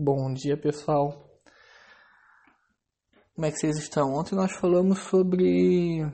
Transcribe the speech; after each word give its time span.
Bom 0.00 0.32
dia, 0.32 0.56
pessoal. 0.56 1.28
Como 3.34 3.44
é 3.44 3.50
que 3.50 3.58
vocês 3.58 3.78
estão? 3.78 4.14
Ontem 4.14 4.36
nós 4.36 4.52
falamos 4.52 5.00
sobre 5.00 6.06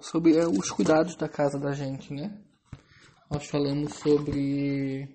sobre 0.00 0.38
é, 0.38 0.46
os 0.46 0.70
cuidados 0.70 1.16
da 1.16 1.28
casa 1.28 1.58
da 1.58 1.72
gente, 1.72 2.14
né? 2.14 2.42
Nós 3.30 3.46
falamos 3.46 3.92
sobre 3.92 5.06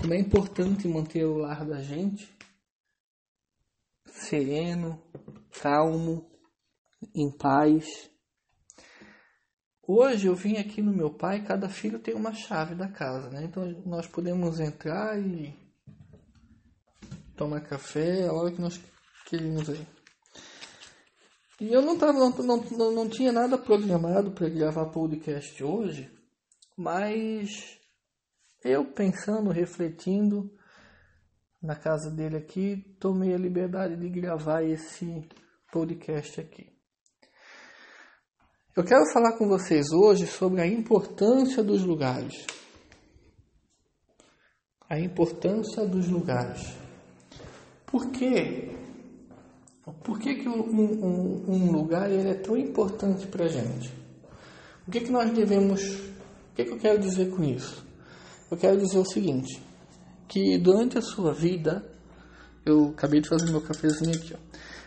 como 0.00 0.14
é 0.14 0.20
importante 0.20 0.86
manter 0.86 1.24
o 1.24 1.38
lar 1.38 1.66
da 1.66 1.82
gente 1.82 2.32
sereno, 4.06 5.02
calmo, 5.60 6.30
em 7.12 7.36
paz. 7.36 8.09
Hoje 9.92 10.28
eu 10.28 10.36
vim 10.36 10.56
aqui 10.56 10.80
no 10.80 10.92
meu 10.92 11.10
pai, 11.10 11.42
cada 11.42 11.68
filho 11.68 11.98
tem 11.98 12.14
uma 12.14 12.32
chave 12.32 12.76
da 12.76 12.86
casa, 12.86 13.28
né? 13.28 13.42
Então 13.42 13.64
nós 13.84 14.06
podemos 14.06 14.60
entrar 14.60 15.18
e 15.18 15.52
tomar 17.36 17.60
café 17.62 18.28
a 18.28 18.32
hora 18.32 18.52
que 18.52 18.60
nós 18.60 18.80
queremos 19.26 19.68
aí. 19.68 19.84
E 21.60 21.72
eu 21.72 21.82
não, 21.82 21.98
tava, 21.98 22.12
não, 22.12 22.30
não, 22.30 22.92
não 22.92 23.08
tinha 23.08 23.32
nada 23.32 23.58
programado 23.58 24.30
para 24.30 24.48
gravar 24.48 24.86
podcast 24.90 25.60
hoje, 25.64 26.08
mas 26.76 27.76
eu 28.62 28.84
pensando, 28.92 29.50
refletindo 29.50 30.56
na 31.60 31.74
casa 31.74 32.12
dele 32.12 32.36
aqui, 32.36 32.96
tomei 33.00 33.34
a 33.34 33.38
liberdade 33.38 33.96
de 33.96 34.08
gravar 34.08 34.62
esse 34.62 35.28
podcast 35.72 36.40
aqui. 36.40 36.79
Eu 38.76 38.84
quero 38.84 39.04
falar 39.12 39.32
com 39.32 39.48
vocês 39.48 39.90
hoje 39.90 40.28
sobre 40.28 40.60
a 40.60 40.66
importância 40.66 41.60
dos 41.60 41.82
lugares. 41.82 42.46
A 44.88 44.96
importância 44.96 45.84
dos 45.84 46.08
lugares. 46.08 46.72
Por 47.84 48.12
quê? 48.12 48.70
Por 50.04 50.20
que, 50.20 50.36
que 50.36 50.48
um, 50.48 50.60
um, 50.60 51.44
um 51.48 51.72
lugar 51.72 52.12
ele 52.12 52.30
é 52.30 52.34
tão 52.34 52.56
importante 52.56 53.26
para 53.26 53.46
a 53.46 53.48
gente? 53.48 53.92
O 54.86 54.90
que, 54.90 55.00
que 55.00 55.10
nós 55.10 55.32
devemos. 55.32 55.82
O 55.82 56.54
que, 56.54 56.64
que 56.64 56.70
eu 56.70 56.78
quero 56.78 57.00
dizer 57.00 57.28
com 57.30 57.42
isso? 57.42 57.84
Eu 58.48 58.56
quero 58.56 58.78
dizer 58.78 58.98
o 58.98 59.04
seguinte: 59.04 59.60
que 60.28 60.56
durante 60.58 60.96
a 60.96 61.02
sua 61.02 61.32
vida, 61.32 61.84
eu 62.64 62.90
acabei 62.90 63.20
de 63.20 63.28
fazer 63.28 63.50
meu 63.50 63.62
cafezinho 63.62 64.14
aqui, 64.14 64.32
ó, 64.32 64.38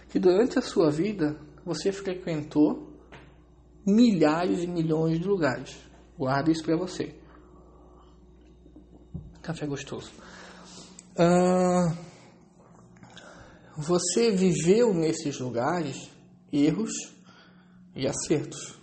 que 0.08 0.20
durante 0.20 0.58
a 0.58 0.62
sua 0.62 0.90
vida 0.90 1.36
você 1.66 1.92
frequentou 1.92 2.93
milhares 3.86 4.64
e 4.64 4.68
milhões 4.68 5.20
de 5.20 5.28
lugares. 5.28 5.76
Guarda 6.18 6.52
isso 6.52 6.64
para 6.64 6.78
você. 6.78 7.14
Café 9.42 9.66
gostoso. 9.66 10.12
Você 13.78 14.32
viveu 14.32 14.94
nesses 14.94 15.40
lugares 15.40 16.10
erros 16.52 16.92
e 17.96 18.08
acertos. 18.08 18.80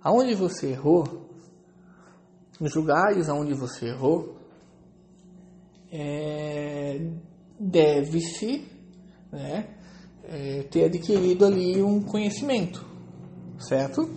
Aonde 0.00 0.34
você 0.34 0.72
errou, 0.72 1.30
nos 2.60 2.74
lugares 2.74 3.28
aonde 3.28 3.54
você 3.54 3.86
errou, 3.86 4.36
é, 5.90 7.00
deve-se 7.58 8.66
né, 9.30 9.76
é, 10.24 10.62
ter 10.64 10.84
adquirido 10.84 11.46
ali 11.46 11.80
um 11.82 12.02
conhecimento 12.02 12.91
certo? 13.62 14.10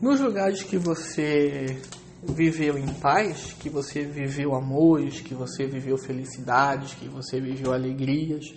Nos 0.00 0.20
lugares 0.20 0.62
que 0.62 0.78
você 0.78 1.80
viveu 2.22 2.78
em 2.78 2.92
paz, 2.94 3.54
que 3.54 3.68
você 3.68 4.04
viveu 4.04 4.54
amores, 4.54 5.20
que 5.20 5.34
você 5.34 5.66
viveu 5.66 5.96
felicidades, 5.96 6.94
que 6.94 7.08
você 7.08 7.40
viveu 7.40 7.72
alegrias, 7.72 8.54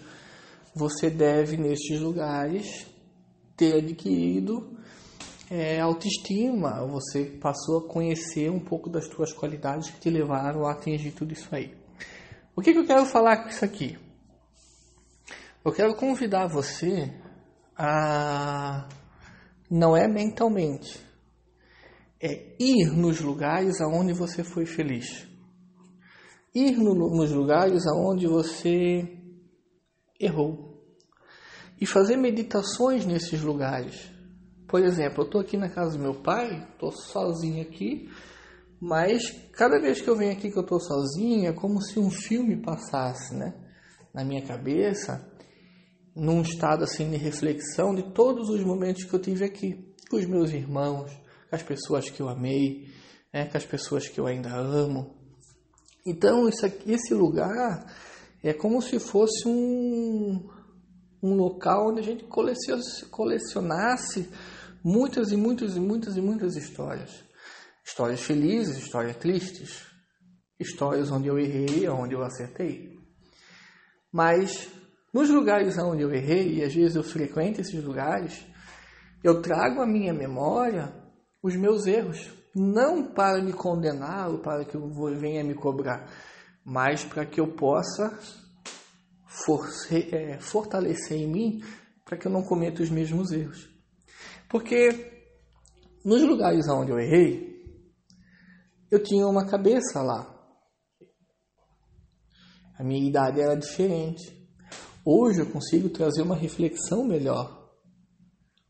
você 0.76 1.10
deve 1.10 1.58
nestes 1.58 2.00
lugares 2.00 2.88
ter 3.56 3.78
adquirido 3.78 4.78
é, 5.50 5.80
autoestima, 5.80 6.86
você 6.86 7.26
passou 7.26 7.80
a 7.80 7.88
conhecer 7.88 8.52
um 8.52 8.60
pouco 8.60 8.90
das 8.90 9.06
suas 9.08 9.34
qualidades 9.34 9.90
que 9.90 10.00
te 10.00 10.10
levaram 10.10 10.66
a 10.66 10.72
atingir 10.72 11.12
tudo 11.12 11.34
isso 11.34 11.50
aí. 11.52 11.74
O 12.56 12.62
que, 12.62 12.72
que 12.72 12.80
eu 12.80 12.86
quero 12.86 13.06
falar 13.06 13.38
com 13.38 13.50
isso 13.50 13.66
aqui? 13.66 13.98
Eu 15.64 15.72
quero 15.72 15.96
convidar 15.96 16.48
você 16.48 17.12
a 17.78 18.88
não 19.70 19.96
é 19.96 20.08
mentalmente. 20.08 21.00
É 22.22 22.56
ir 22.60 22.92
nos 22.92 23.22
lugares 23.22 23.80
aonde 23.80 24.14
você 24.14 24.44
foi 24.44 24.66
feliz. 24.66 25.28
Ir 26.54 26.78
no, 26.78 26.94
nos 26.94 27.32
lugares 27.32 27.86
aonde 27.88 28.28
você 28.28 29.08
errou. 30.20 30.84
E 31.80 31.86
fazer 31.86 32.18
meditações 32.18 33.06
nesses 33.06 33.42
lugares. 33.42 34.12
Por 34.68 34.84
exemplo, 34.84 35.24
eu 35.24 35.26
estou 35.26 35.42
aqui 35.42 35.56
na 35.56 35.70
casa 35.70 35.98
do 35.98 36.04
meu 36.04 36.22
pai, 36.22 36.68
estou 36.74 36.92
sozinho 36.92 37.62
aqui, 37.62 38.10
mas 38.82 39.22
cada 39.54 39.80
vez 39.80 40.02
que 40.02 40.10
eu 40.10 40.16
venho 40.16 40.34
aqui 40.34 40.52
que 40.52 40.58
eu 40.58 40.64
estou 40.64 40.80
sozinho, 40.80 41.48
é 41.48 41.54
como 41.54 41.82
se 41.82 42.00
um 42.00 42.10
filme 42.10 42.62
passasse, 42.62 43.34
né? 43.36 43.54
Na 44.14 44.26
minha 44.26 44.46
cabeça 44.46 45.30
num 46.16 46.42
estado 46.42 46.84
assim 46.84 47.10
de 47.10 47.18
reflexão 47.18 47.94
de 47.94 48.04
todos 48.14 48.50
os 48.50 48.64
momentos 48.64 49.04
que 49.04 49.14
eu 49.14 49.20
tive 49.20 49.46
aqui, 49.46 49.96
com 50.10 50.18
os 50.18 50.26
meus 50.26 50.52
irmãos, 50.52 51.12
com 51.50 51.56
as 51.56 51.64
pessoas 51.64 52.10
que 52.10 52.22
eu 52.22 52.30
amei, 52.30 52.88
né, 53.34 53.46
com 53.46 53.58
as 53.58 53.66
pessoas 53.66 54.08
que 54.08 54.20
eu 54.20 54.28
ainda 54.28 54.54
amo. 54.54 55.16
Então, 56.06 56.48
aqui, 56.48 56.92
esse 56.92 57.14
lugar 57.14 57.86
é 58.44 58.54
como 58.54 58.82
se 58.82 59.00
fosse 59.00 59.48
um, 59.48 60.50
um 61.22 61.36
local 61.36 61.90
onde 61.90 62.00
a 62.00 62.04
gente 62.04 62.26
colecionasse 63.10 64.30
muitas 64.84 65.32
e 65.32 65.38
muitas 65.38 65.76
e 65.76 65.80
muitas 65.80 66.16
e 66.18 66.22
muitas 66.22 66.56
histórias. 66.56 67.24
Histórias 67.86 68.22
felizes, 68.22 68.78
histórias 68.78 69.18
tristes, 69.18 69.86
histórias 70.60 71.12
onde 71.12 71.28
eu 71.28 71.38
errei, 71.38 71.88
onde 71.90 72.14
eu 72.14 72.24
acertei. 72.24 72.98
Mas 74.12 74.70
nos 75.14 75.30
lugares 75.30 75.78
onde 75.78 76.04
eu 76.04 76.14
errei, 76.14 76.56
e 76.56 76.64
às 76.64 76.74
vezes 76.74 76.96
eu 76.96 77.04
frequento 77.04 77.62
esses 77.62 77.84
lugares, 77.84 78.46
eu 79.24 79.42
trago 79.42 79.82
à 79.82 79.88
minha 79.88 80.14
memória 80.14 80.94
os 81.42 81.56
meus 81.56 81.86
erros, 81.86 82.30
não 82.56 83.14
para 83.14 83.42
me 83.42 83.54
condenar 83.54 84.30
ou 84.30 84.40
para 84.40 84.66
que 84.66 84.76
eu 84.76 84.90
venha 85.16 85.44
me 85.44 85.54
cobrar, 85.54 86.10
mas 86.64 87.04
para 87.04 87.26
que 87.26 87.40
eu 87.40 87.54
possa 87.56 88.18
é, 90.12 90.40
fortalecer 90.40 91.18
em 91.18 91.28
mim 91.28 91.62
para 92.10 92.18
que 92.18 92.28
eu 92.28 92.32
não 92.32 92.42
cometa 92.42 92.82
os 92.82 92.90
mesmos 92.90 93.32
erros. 93.32 93.70
Porque 94.50 94.90
nos 96.04 96.24
lugares 96.24 96.68
onde 96.68 96.92
eu 96.92 97.00
errei, 97.00 97.50
eu 98.90 99.02
tinha 99.04 99.28
uma 99.28 99.46
cabeça 99.46 100.02
lá. 100.02 100.36
A 102.80 102.84
minha 102.84 103.08
idade 103.08 103.40
era 103.40 103.56
diferente. 103.56 104.39
Hoje 105.12 105.40
eu 105.40 105.48
consigo 105.48 105.90
trazer 105.90 106.22
uma 106.22 106.36
reflexão 106.36 107.04
melhor. 107.04 107.68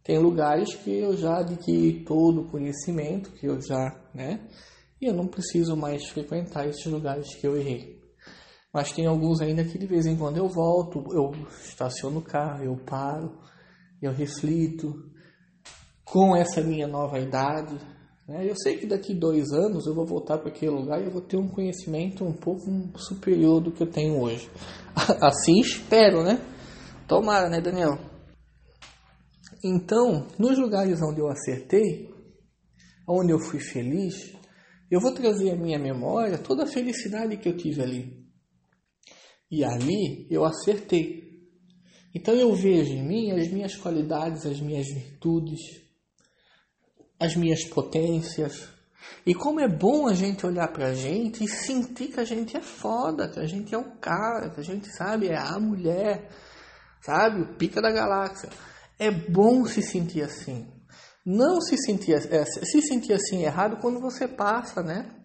Tem 0.02 0.18
lugares 0.18 0.74
que 0.74 0.90
eu 0.90 1.18
já 1.18 1.40
adquiri 1.40 2.06
todo 2.06 2.44
o 2.44 2.50
conhecimento, 2.50 3.34
que 3.34 3.46
eu 3.46 3.60
já, 3.60 3.94
né? 4.16 4.48
E 5.02 5.08
eu 5.08 5.14
não 5.14 5.28
preciso 5.28 5.76
mais 5.76 6.08
frequentar 6.08 6.66
esses 6.66 6.86
lugares 6.86 7.36
que 7.36 7.46
eu 7.46 7.58
errei. 7.58 8.00
Mas 8.74 8.94
tem 8.94 9.06
alguns 9.06 9.42
ainda 9.42 9.66
que 9.66 9.78
de 9.78 9.86
vez 9.86 10.06
em 10.06 10.16
quando 10.16 10.38
eu 10.38 10.48
volto, 10.48 11.04
eu 11.12 11.30
estaciono 11.62 12.20
o 12.20 12.24
carro, 12.24 12.64
eu 12.64 12.78
paro, 12.86 13.38
eu 14.02 14.14
reflito 14.14 14.94
com 16.06 16.34
essa 16.38 16.62
minha 16.62 16.88
nova 16.88 17.20
idade. 17.20 17.78
Né? 18.30 18.48
Eu 18.48 18.56
sei 18.56 18.78
que 18.78 18.86
daqui 18.86 19.16
dois 19.16 19.52
anos 19.52 19.88
eu 19.88 19.96
vou 19.96 20.06
voltar 20.06 20.38
para 20.38 20.50
aquele 20.50 20.72
lugar 20.72 21.02
e 21.02 21.06
eu 21.06 21.12
vou 21.12 21.22
ter 21.22 21.36
um 21.36 21.48
conhecimento 21.48 22.24
um 22.24 22.32
pouco 22.32 22.62
superior 22.96 23.60
do 23.60 23.72
que 23.72 23.82
eu 23.82 23.90
tenho 23.90 24.22
hoje. 24.22 24.48
Assim 25.20 25.60
espero, 25.60 26.24
né? 26.24 26.40
Tomara, 27.08 27.50
né, 27.50 27.60
Daniel? 27.60 27.98
Então, 29.66 30.28
nos 30.38 30.60
lugares 30.60 31.02
onde 31.02 31.20
eu 31.20 31.28
acertei, 31.28 32.14
onde 33.08 33.32
eu 33.34 33.40
fui 33.40 33.60
feliz, 33.60 34.32
eu 34.92 35.02
vou 35.02 35.12
trazer 35.12 35.50
à 35.50 35.56
minha 35.56 35.80
memória 35.80 36.38
toda 36.38 36.66
a 36.66 36.68
felicidade 36.68 37.36
que 37.36 37.50
eu 37.50 37.58
tive 37.58 37.82
ali. 37.82 38.28
E 39.50 39.64
ali 39.64 40.28
eu 40.30 40.46
acertei. 40.46 41.48
Então 42.14 42.36
eu 42.36 42.54
vejo 42.54 42.94
em 42.94 43.04
mim 43.04 43.32
as 43.32 43.52
minhas 43.52 43.76
qualidades, 43.76 44.46
as 44.46 44.62
minhas 44.62 44.86
virtudes, 44.86 45.60
as 47.20 47.36
minhas 47.36 47.66
potências, 47.66 48.70
e 49.26 49.34
como 49.34 49.60
é 49.60 49.68
bom 49.68 50.08
a 50.08 50.14
gente 50.14 50.46
olhar 50.46 50.68
pra 50.70 50.94
gente 50.94 51.44
e 51.44 51.48
sentir 51.48 52.08
que 52.08 52.20
a 52.20 52.24
gente 52.24 52.56
é 52.56 52.62
foda, 52.62 53.30
que 53.30 53.40
a 53.40 53.46
gente 53.46 53.74
é 53.74 53.78
o 53.78 53.92
cara, 54.00 54.50
que 54.50 54.60
a 54.60 54.64
gente 54.64 54.88
sabe, 54.88 55.28
é 55.28 55.38
a 55.38 55.60
mulher, 55.60 56.30
sabe? 57.02 57.42
O 57.42 57.56
pica 57.56 57.82
da 57.82 57.92
galáxia. 57.92 58.50
É 58.98 59.12
bom 59.12 59.66
se 59.66 59.82
sentir 59.82 60.24
assim. 60.24 60.68
Não 61.26 61.62
se 61.62 61.78
sentir, 61.78 62.14
é, 62.14 62.46
se 62.46 62.82
sentir 62.82 63.14
assim 63.14 63.44
errado 63.44 63.78
quando 63.82 64.00
você 64.00 64.28
passa, 64.28 64.82
né? 64.82 65.20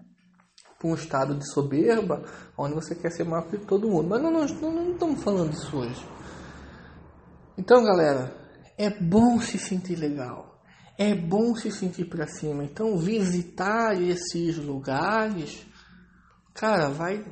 para 0.85 0.91
um 0.91 0.95
estado 0.95 1.35
de 1.35 1.51
soberba, 1.51 2.23
onde 2.59 2.75
você 2.75 2.95
quer 2.95 3.11
ser 3.11 3.25
maior 3.25 3.49
que 3.49 3.57
todo 3.59 3.89
mundo. 3.89 4.09
Mas 4.09 4.23
não, 4.23 4.31
não, 4.31 4.73
não 4.73 4.93
estamos 4.93 5.23
falando 5.23 5.51
disso 5.51 5.77
hoje. 5.79 6.07
Então, 7.57 7.83
galera, 7.83 8.37
é 8.77 8.91
bom 8.91 9.41
se 9.41 9.59
sentir 9.59 9.97
legal. 9.97 10.54
É 10.97 11.15
bom 11.15 11.55
se 11.55 11.71
sentir 11.71 12.05
para 12.05 12.27
cima. 12.27 12.65
Então, 12.65 12.97
visitar 12.97 14.01
esses 14.01 14.57
lugares, 14.57 15.67
cara, 16.55 16.89
vai 16.89 17.25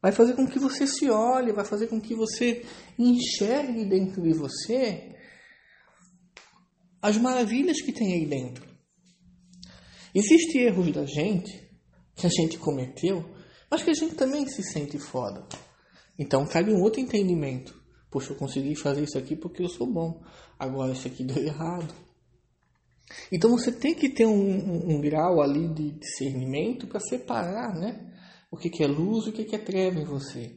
vai 0.00 0.12
fazer 0.12 0.34
com 0.34 0.46
que 0.46 0.58
você 0.58 0.86
se 0.86 1.08
olhe, 1.08 1.50
vai 1.50 1.64
fazer 1.64 1.86
com 1.86 1.98
que 1.98 2.14
você 2.14 2.62
enxergue 2.98 3.86
dentro 3.86 4.20
de 4.20 4.34
você 4.34 5.16
as 7.00 7.16
maravilhas 7.16 7.80
que 7.80 7.90
tem 7.90 8.12
aí 8.12 8.26
dentro. 8.26 8.66
Existem 10.14 10.62
erros 10.62 10.92
da 10.92 11.06
gente 11.06 11.70
que 12.14 12.26
a 12.26 12.30
gente 12.30 12.58
cometeu, 12.58 13.24
mas 13.70 13.82
que 13.82 13.90
a 13.90 13.94
gente 13.94 14.14
também 14.14 14.46
se 14.46 14.62
sente 14.62 14.98
foda. 14.98 15.46
Então 16.18 16.46
cabe 16.46 16.70
um 16.70 16.82
outro 16.82 17.00
entendimento. 17.00 17.74
Poxa, 18.10 18.32
eu 18.32 18.36
consegui 18.36 18.76
fazer 18.76 19.02
isso 19.02 19.18
aqui 19.18 19.34
porque 19.34 19.62
eu 19.62 19.68
sou 19.68 19.86
bom. 19.86 20.22
Agora 20.58 20.92
isso 20.92 21.08
aqui 21.08 21.24
deu 21.24 21.42
errado. 21.42 21.92
Então 23.30 23.50
você 23.50 23.70
tem 23.70 23.94
que 23.94 24.08
ter 24.08 24.26
um, 24.26 24.32
um, 24.32 24.94
um 24.94 25.00
grau 25.00 25.40
ali 25.40 25.68
de 25.72 25.92
discernimento 25.92 26.86
para 26.86 27.00
separar, 27.00 27.74
né? 27.74 28.12
O 28.50 28.56
que, 28.56 28.70
que 28.70 28.82
é 28.82 28.86
luz 28.86 29.26
e 29.26 29.30
o 29.30 29.32
que, 29.32 29.44
que 29.44 29.56
é 29.56 29.58
treva 29.58 29.98
em 29.98 30.04
você. 30.04 30.56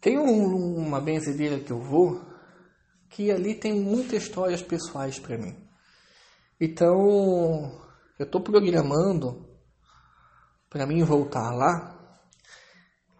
Tem 0.00 0.18
um, 0.18 0.76
uma 0.76 1.00
benzedeira 1.00 1.60
que 1.60 1.70
eu 1.70 1.80
vou 1.80 2.32
que 3.08 3.30
ali 3.30 3.54
tem 3.54 3.78
muitas 3.78 4.22
histórias 4.22 4.62
pessoais 4.62 5.18
para 5.18 5.36
mim. 5.36 5.54
Então, 6.58 7.78
eu 8.18 8.24
estou 8.24 8.40
programando 8.40 9.52
para 10.70 10.86
mim 10.86 11.04
voltar 11.04 11.50
lá. 11.52 11.98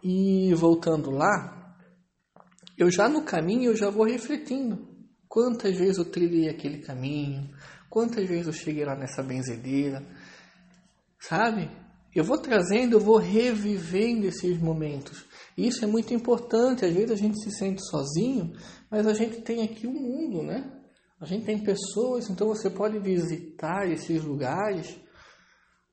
E 0.01 0.53
voltando 0.55 1.11
lá, 1.11 1.77
eu 2.77 2.91
já 2.91 3.07
no 3.07 3.23
caminho 3.23 3.71
eu 3.71 3.75
já 3.75 3.89
vou 3.89 4.05
refletindo. 4.05 4.92
Quantas 5.33 5.75
vezes 5.75 5.97
eu 5.97 6.05
trilhei 6.05 6.47
aquele 6.47 6.77
caminho, 6.77 7.49
quantas 7.89 8.23
vezes 8.27 8.45
eu 8.45 8.53
cheguei 8.53 8.85
lá 8.85 8.95
nessa 8.95 9.23
benzedeira, 9.23 10.05
sabe? 11.19 11.71
Eu 12.13 12.23
vou 12.23 12.37
trazendo, 12.37 12.97
eu 12.97 12.99
vou 12.99 13.17
revivendo 13.17 14.27
esses 14.27 14.61
momentos. 14.61 15.25
Isso 15.57 15.83
é 15.83 15.87
muito 15.87 16.13
importante. 16.13 16.85
Às 16.85 16.93
vezes 16.93 17.09
a 17.09 17.15
gente 17.15 17.43
se 17.43 17.49
sente 17.49 17.81
sozinho, 17.83 18.53
mas 18.91 19.07
a 19.07 19.13
gente 19.15 19.41
tem 19.41 19.63
aqui 19.63 19.87
o 19.87 19.89
um 19.89 19.93
mundo, 19.93 20.43
né? 20.43 20.71
A 21.19 21.25
gente 21.25 21.45
tem 21.45 21.57
pessoas, 21.57 22.29
então 22.29 22.49
você 22.49 22.69
pode 22.69 22.99
visitar 22.99 23.91
esses 23.91 24.23
lugares 24.23 24.99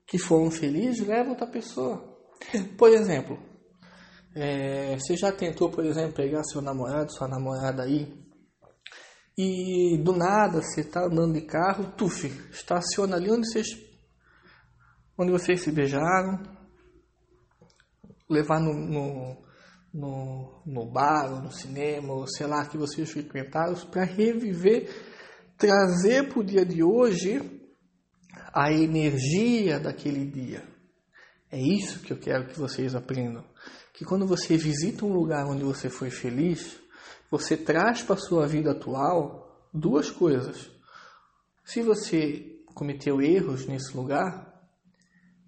que 0.06 0.18
foram 0.18 0.50
felizes, 0.50 1.06
leva 1.06 1.30
outra 1.30 1.46
pessoa. 1.46 2.14
Por 2.76 2.90
exemplo, 2.90 3.38
é, 4.34 4.98
você 4.98 5.16
já 5.16 5.32
tentou, 5.32 5.70
por 5.70 5.86
exemplo, 5.86 6.12
pegar 6.12 6.44
seu 6.44 6.60
namorado, 6.60 7.10
sua 7.10 7.26
namorada 7.26 7.84
aí, 7.84 8.19
e 9.40 9.98
do 9.98 10.12
nada 10.12 10.60
você 10.60 10.82
está 10.82 11.06
andando 11.06 11.34
de 11.34 11.42
carro, 11.42 11.92
tuf, 11.96 12.26
estaciona 12.50 13.16
ali 13.16 13.30
onde 13.30 13.48
vocês, 13.48 13.68
onde 15.16 15.32
vocês 15.32 15.60
se 15.60 15.72
beijaram, 15.72 16.42
levar 18.28 18.60
no, 18.60 18.74
no, 18.74 19.36
no, 19.92 20.62
no 20.66 20.86
bar, 20.90 21.32
ou 21.32 21.40
no 21.40 21.50
cinema, 21.50 22.12
ou 22.12 22.26
sei 22.26 22.46
lá, 22.46 22.66
que 22.66 22.76
vocês 22.76 23.10
frequentaram, 23.10 23.74
para 23.90 24.04
reviver 24.04 24.88
trazer 25.60 26.28
para 26.28 26.40
o 26.40 26.44
dia 26.44 26.64
de 26.64 26.82
hoje 26.82 27.60
a 28.52 28.72
energia 28.72 29.78
daquele 29.78 30.24
dia. 30.24 30.64
É 31.52 31.60
isso 31.60 32.00
que 32.00 32.12
eu 32.12 32.18
quero 32.18 32.46
que 32.46 32.58
vocês 32.58 32.94
aprendam. 32.94 33.44
Que 33.92 34.04
quando 34.04 34.26
você 34.26 34.56
visita 34.56 35.04
um 35.04 35.12
lugar 35.12 35.44
onde 35.46 35.62
você 35.62 35.90
foi 35.90 36.10
feliz, 36.10 36.79
você 37.30 37.56
traz 37.56 38.02
para 38.02 38.16
a 38.16 38.18
sua 38.18 38.46
vida 38.46 38.72
atual 38.72 39.68
duas 39.72 40.10
coisas. 40.10 40.70
Se 41.64 41.82
você 41.82 42.60
cometeu 42.74 43.20
erros 43.20 43.66
nesse 43.66 43.96
lugar, 43.96 44.50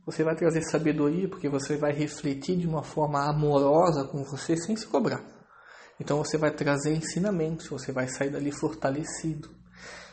você 0.05 0.25
vai 0.25 0.35
trazer 0.35 0.63
sabedoria, 0.63 1.29
porque 1.29 1.49
você 1.49 1.77
vai 1.77 1.93
refletir 1.93 2.57
de 2.57 2.67
uma 2.67 2.83
forma 2.83 3.29
amorosa 3.29 4.05
com 4.05 4.25
você 4.25 4.57
sem 4.57 4.77
se 4.77 4.87
cobrar. 4.87 5.25
Então 6.01 6.19
você 6.19 6.37
vai 6.37 6.53
trazer 6.53 6.95
ensinamentos, 6.95 7.69
você 7.69 7.93
vai 7.93 8.09
sair 8.09 8.31
dali 8.31 8.51
fortalecido. 8.51 9.49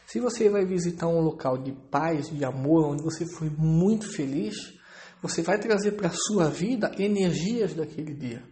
Se 0.06 0.20
você 0.20 0.50
vai 0.50 0.66
visitar 0.66 1.08
um 1.08 1.20
local 1.20 1.58
de 1.58 1.72
paz, 1.72 2.30
de 2.30 2.44
amor, 2.44 2.92
onde 2.92 3.04
você 3.04 3.26
foi 3.26 3.50
muito 3.50 4.12
feliz, 4.12 4.56
você 5.22 5.42
vai 5.42 5.60
trazer 5.60 5.92
para 5.94 6.08
a 6.08 6.14
sua 6.14 6.50
vida 6.50 6.92
energias 6.98 7.74
daquele 7.74 8.14
dia. 8.14 8.44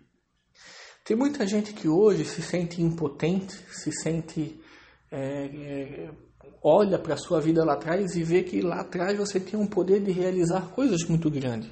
Tem 1.07 1.15
muita 1.15 1.48
gente 1.48 1.71
que 1.71 1.88
hoje 1.88 2.25
se 2.25 2.42
sente 2.42 2.81
impotente, 2.81 3.56
se 3.71 3.92
sente. 3.94 4.59
É, 5.09 5.45
é, 5.45 6.09
olha 6.62 7.00
para 7.00 7.13
a 7.13 7.18
sua 7.18 7.39
vida 7.39 7.63
lá 7.63 7.75
atrás 7.75 8.18
e 8.18 8.24
vê 8.24 8.44
que 8.44 8.59
lá 8.59 8.81
atrás 8.81 9.18
você 9.18 9.39
tem 9.39 9.57
um 9.57 9.65
poder 9.65 10.01
de 10.01 10.12
realizar 10.12 10.68
coisas 10.71 11.06
muito 11.07 11.31
grandes. 11.31 11.71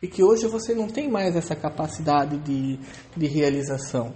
E 0.00 0.06
que 0.06 0.22
hoje 0.22 0.46
você 0.46 0.72
não 0.72 0.86
tem 0.86 1.10
mais 1.10 1.34
essa 1.34 1.56
capacidade 1.56 2.38
de, 2.38 2.78
de 3.16 3.26
realização. 3.26 4.14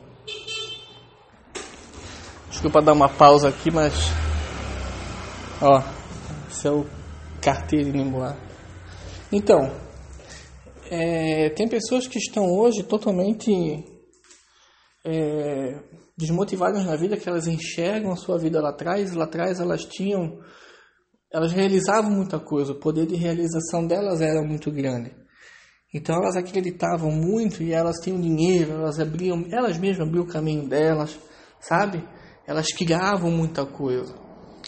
Desculpa 2.49 2.81
dar 2.81 2.93
uma 2.93 3.08
pausa 3.08 3.49
aqui, 3.49 3.73
mas 3.73 3.93
Ó, 5.61 5.82
esse 6.49 6.69
é 6.69 6.70
o 6.70 6.87
carteiro 7.43 7.96
indo. 7.96 8.37
Então, 9.32 9.73
é, 10.88 11.50
tem 11.50 11.67
pessoas 11.67 12.06
que 12.06 12.19
estão 12.19 12.44
hoje 12.56 12.84
totalmente 12.84 13.97
é, 15.04 15.80
desmotivadas 16.16 16.84
na 16.84 16.96
vida, 16.96 17.16
que 17.16 17.28
elas 17.28 17.46
enxergam 17.46 18.12
a 18.12 18.16
sua 18.16 18.38
vida 18.38 18.60
lá 18.60 18.70
atrás, 18.70 19.12
lá 19.14 19.24
atrás 19.24 19.60
elas 19.60 19.84
tinham, 19.84 20.40
elas 21.32 21.52
realizavam 21.52 22.10
muita 22.10 22.38
coisa, 22.38 22.72
o 22.72 22.80
poder 22.80 23.06
de 23.06 23.16
realização 23.16 23.86
delas 23.86 24.20
era 24.20 24.42
muito 24.42 24.70
grande. 24.70 25.14
Então 25.92 26.16
elas 26.16 26.36
acreditavam 26.36 27.10
muito 27.10 27.62
e 27.62 27.72
elas 27.72 27.96
tinham 27.96 28.20
dinheiro, 28.20 28.72
elas 28.72 29.00
abriam, 29.00 29.46
elas 29.50 29.78
mesmas 29.78 30.06
abriam 30.06 30.24
o 30.24 30.28
caminho 30.28 30.68
delas, 30.68 31.18
sabe? 31.60 32.06
Elas 32.46 32.66
criavam 32.68 33.30
muita 33.30 33.64
coisa. 33.64 34.14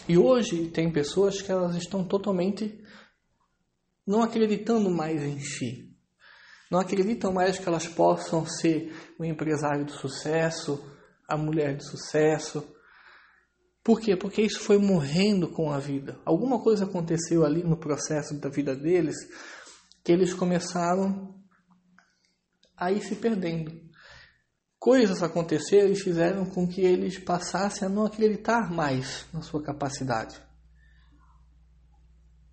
E 0.07 0.17
hoje 0.17 0.69
tem 0.69 0.91
pessoas 0.91 1.41
que 1.41 1.51
elas 1.51 1.75
estão 1.75 2.03
totalmente 2.03 2.79
não 4.05 4.23
acreditando 4.23 4.89
mais 4.89 5.21
em 5.21 5.39
si. 5.39 5.90
Não 6.71 6.79
acreditam 6.79 7.33
mais 7.33 7.59
que 7.59 7.67
elas 7.67 7.87
possam 7.87 8.45
ser 8.45 8.95
o 9.19 9.25
empresário 9.25 9.85
de 9.85 9.91
sucesso, 9.91 10.81
a 11.27 11.37
mulher 11.37 11.75
de 11.75 11.85
sucesso. 11.85 12.65
Por 13.83 13.99
quê? 13.99 14.15
Porque 14.15 14.41
isso 14.41 14.61
foi 14.61 14.77
morrendo 14.77 15.49
com 15.49 15.69
a 15.69 15.77
vida. 15.77 16.17
Alguma 16.25 16.63
coisa 16.63 16.85
aconteceu 16.85 17.45
ali 17.45 17.63
no 17.63 17.77
processo 17.77 18.39
da 18.39 18.49
vida 18.49 18.75
deles 18.75 19.15
que 20.03 20.11
eles 20.11 20.33
começaram 20.33 21.35
a 22.77 22.91
ir 22.91 23.01
se 23.01 23.15
perdendo 23.15 23.91
coisas 24.81 25.21
aconteceram 25.21 25.91
e 25.91 25.95
fizeram 25.95 26.43
com 26.43 26.67
que 26.67 26.81
eles 26.81 27.19
passassem 27.19 27.87
a 27.87 27.89
não 27.89 28.03
acreditar 28.03 28.71
mais 28.71 29.27
na 29.31 29.43
sua 29.43 29.61
capacidade. 29.61 30.41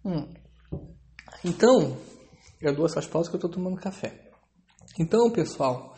Hum. 0.04 0.28
Então, 1.42 1.98
eu 2.60 2.74
dou 2.74 2.86
essas 2.86 3.06
pausas 3.06 3.28
que 3.28 3.36
eu 3.36 3.38
estou 3.38 3.50
tomando 3.50 3.80
café. 3.80 4.30
Então, 4.98 5.30
pessoal, 5.30 5.94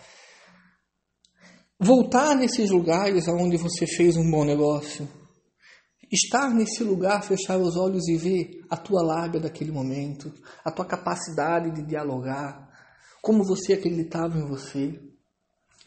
voltar 1.79 2.35
nesses 2.35 2.71
lugares 2.71 3.27
onde 3.29 3.57
você 3.57 3.87
fez 3.87 4.17
um 4.17 4.31
bom 4.31 4.45
negócio, 4.45 5.09
estar 6.11 6.51
nesse 6.51 6.83
lugar, 6.83 7.23
fechar 7.23 7.59
os 7.59 7.77
olhos 7.77 8.07
e 8.09 8.17
ver 8.17 8.61
a 8.69 8.77
tua 8.77 9.03
lábia 9.03 9.41
daquele 9.41 9.71
momento, 9.71 10.33
a 10.65 10.71
tua 10.71 10.85
capacidade 10.85 11.71
de 11.71 11.83
dialogar, 11.83 12.69
como 13.23 13.45
você 13.45 13.75
acreditava 13.75 14.39
em 14.39 14.47
você, 14.47 15.01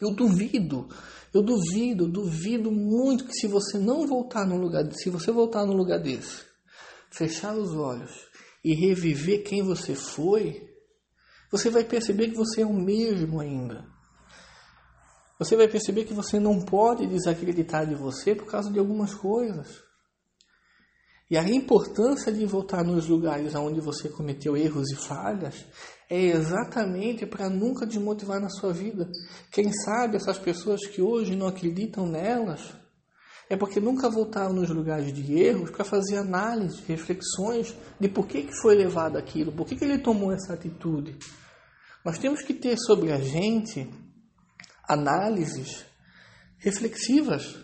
eu 0.00 0.14
duvido, 0.14 0.88
eu 1.32 1.42
duvido, 1.42 2.08
duvido 2.08 2.70
muito 2.72 3.26
que 3.26 3.34
se 3.34 3.46
você 3.46 3.78
não 3.78 4.06
voltar 4.06 4.46
no 4.46 4.56
lugar, 4.56 4.84
se 4.92 5.10
você 5.10 5.30
voltar 5.30 5.64
no 5.64 5.72
lugar 5.72 6.00
desse, 6.00 6.42
fechar 7.10 7.54
os 7.54 7.72
olhos 7.74 8.33
e 8.64 8.74
reviver 8.74 9.42
quem 9.44 9.62
você 9.62 9.94
foi, 9.94 10.68
você 11.50 11.68
vai 11.68 11.84
perceber 11.84 12.28
que 12.28 12.36
você 12.36 12.62
é 12.62 12.66
o 12.66 12.72
mesmo 12.72 13.40
ainda. 13.40 13.86
Você 15.38 15.56
vai 15.56 15.68
perceber 15.68 16.04
que 16.04 16.14
você 16.14 16.40
não 16.40 16.64
pode 16.64 17.06
desacreditar 17.06 17.86
de 17.86 17.94
você 17.94 18.34
por 18.34 18.46
causa 18.46 18.72
de 18.72 18.78
algumas 18.78 19.14
coisas. 19.14 19.82
E 21.30 21.36
a 21.36 21.42
importância 21.42 22.32
de 22.32 22.44
voltar 22.46 22.84
nos 22.84 23.08
lugares 23.08 23.54
onde 23.54 23.80
você 23.80 24.08
cometeu 24.08 24.56
erros 24.56 24.90
e 24.90 24.96
falhas 24.96 25.64
é 26.08 26.20
exatamente 26.20 27.26
para 27.26 27.48
nunca 27.48 27.86
desmotivar 27.86 28.40
na 28.40 28.48
sua 28.48 28.72
vida. 28.72 29.10
Quem 29.50 29.72
sabe 29.72 30.16
essas 30.16 30.38
pessoas 30.38 30.86
que 30.86 31.02
hoje 31.02 31.34
não 31.34 31.46
acreditam 31.46 32.06
nelas, 32.06 32.74
É 33.48 33.56
porque 33.56 33.78
nunca 33.78 34.08
voltaram 34.08 34.54
nos 34.54 34.70
lugares 34.70 35.12
de 35.12 35.34
erros 35.38 35.70
para 35.70 35.84
fazer 35.84 36.16
análise, 36.16 36.82
reflexões 36.86 37.74
de 38.00 38.08
por 38.08 38.26
que, 38.26 38.42
que 38.42 38.60
foi 38.60 38.74
levado 38.74 39.18
aquilo, 39.18 39.52
por 39.52 39.66
que, 39.66 39.76
que 39.76 39.84
ele 39.84 39.98
tomou 39.98 40.32
essa 40.32 40.54
atitude. 40.54 41.16
Nós 42.04 42.18
temos 42.18 42.42
que 42.42 42.54
ter 42.54 42.76
sobre 42.78 43.12
a 43.12 43.18
gente 43.18 43.88
análises 44.88 45.84
reflexivas. 46.58 47.56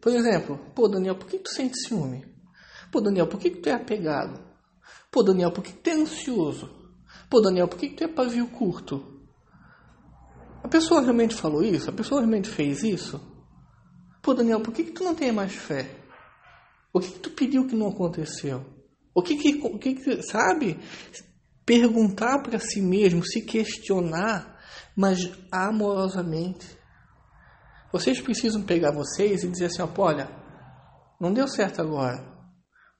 Por 0.00 0.12
exemplo, 0.12 0.58
pô, 0.74 0.88
Daniel, 0.88 1.16
por 1.16 1.28
que 1.28 1.38
tu 1.38 1.50
sente 1.50 1.76
ciúme? 1.76 2.24
Pô, 2.90 3.00
Daniel, 3.00 3.26
por 3.26 3.38
que, 3.38 3.50
que 3.50 3.60
tu 3.60 3.68
é 3.68 3.72
apegado? 3.72 4.40
Pô, 5.10 5.22
Daniel, 5.22 5.52
por 5.52 5.62
que, 5.62 5.72
que 5.72 5.78
tu 5.78 5.90
é 5.90 5.94
ansioso? 5.94 6.92
Pô, 7.28 7.40
Daniel, 7.40 7.68
por 7.68 7.78
que, 7.78 7.88
que 7.88 7.96
tu 7.96 8.04
é 8.04 8.08
pavio 8.08 8.48
curto? 8.48 9.20
A 10.62 10.68
pessoa 10.68 11.00
realmente 11.00 11.34
falou 11.34 11.62
isso? 11.62 11.90
A 11.90 11.92
pessoa 11.92 12.20
realmente 12.20 12.48
fez 12.48 12.82
isso? 12.82 13.37
Pô, 14.28 14.34
Daniel, 14.34 14.60
por 14.60 14.74
que, 14.74 14.84
que 14.84 14.90
tu 14.90 15.02
não 15.02 15.14
tem 15.14 15.32
mais 15.32 15.54
fé? 15.54 15.88
O 16.92 17.00
que, 17.00 17.12
que 17.12 17.18
tu 17.18 17.30
pediu 17.30 17.66
que 17.66 17.74
não 17.74 17.88
aconteceu? 17.88 18.62
O 19.14 19.22
que 19.22 19.34
que, 19.38 19.58
o 19.66 19.78
que, 19.78 19.94
que 19.94 20.20
sabe? 20.22 20.78
Perguntar 21.64 22.42
para 22.42 22.58
si 22.58 22.82
mesmo, 22.82 23.24
se 23.24 23.40
questionar, 23.40 24.60
mas 24.94 25.18
amorosamente. 25.50 26.66
Vocês 27.90 28.20
precisam 28.20 28.62
pegar 28.64 28.92
vocês 28.92 29.44
e 29.44 29.48
dizer 29.48 29.64
assim, 29.64 29.80
ó, 29.80 29.88
olha, 29.96 30.28
não 31.18 31.32
deu 31.32 31.48
certo 31.48 31.80
agora. 31.80 32.22